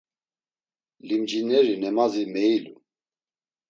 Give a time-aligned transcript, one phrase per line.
[1.07, 2.73] Limcineri nemazi meilu.